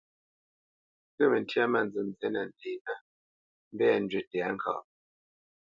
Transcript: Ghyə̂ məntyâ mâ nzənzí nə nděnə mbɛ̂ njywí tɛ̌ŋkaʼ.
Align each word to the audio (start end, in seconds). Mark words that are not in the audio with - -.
Ghyə̂ 1.15 1.27
məntyâ 1.31 1.63
mâ 1.71 1.79
nzənzí 1.85 2.27
nə 2.33 2.41
nděnə 2.47 2.93
mbɛ̂ 3.73 3.89
njywí 4.03 4.21
tɛ̌ŋkaʼ. 4.31 4.79